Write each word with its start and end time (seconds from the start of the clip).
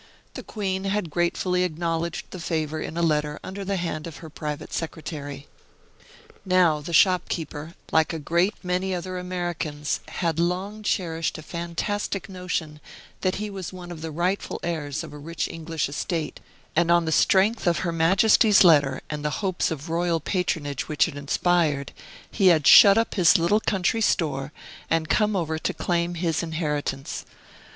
The 0.33 0.41
Queen 0.41 0.85
had 0.85 1.11
gratefully 1.11 1.61
acknowledged 1.63 2.31
the 2.31 2.39
favor 2.39 2.81
in 2.81 2.97
a 2.97 3.03
letter 3.03 3.39
under 3.43 3.63
the 3.63 3.75
hand 3.75 4.07
of 4.07 4.17
her 4.17 4.31
private 4.31 4.73
secretary. 4.73 5.47
Now, 6.43 6.81
the 6.81 6.91
shopkeeper, 6.91 7.75
like 7.91 8.11
a 8.11 8.17
great 8.17 8.55
many 8.63 8.95
other 8.95 9.19
Americans, 9.19 9.99
had 10.07 10.39
long 10.39 10.81
cherished 10.81 11.37
a 11.37 11.43
fantastic 11.43 12.27
notion 12.29 12.79
that 13.19 13.35
he 13.35 13.51
was 13.51 13.71
one 13.71 13.91
of 13.91 14.01
the 14.01 14.09
rightful 14.09 14.59
heirs 14.63 15.03
of 15.03 15.13
a 15.13 15.19
rich 15.19 15.47
English 15.47 15.87
estate; 15.87 16.39
and 16.75 16.89
on 16.89 17.05
the 17.05 17.11
strength 17.11 17.67
of 17.67 17.81
her 17.85 17.91
Majesty's 17.91 18.63
letter 18.63 19.01
and 19.07 19.23
the 19.23 19.29
hopes 19.45 19.69
of 19.69 19.87
royal 19.87 20.19
patronage 20.19 20.87
which 20.87 21.07
it 21.07 21.15
inspired, 21.15 21.91
he 22.31 22.47
had 22.47 22.65
shut 22.65 22.97
up 22.97 23.13
his 23.13 23.37
little 23.37 23.59
country 23.59 24.01
store 24.01 24.51
and 24.89 25.09
come 25.09 25.35
over 25.35 25.59
to 25.59 25.75
claim 25.75 26.15
his 26.15 26.41
inheritance. 26.41 27.23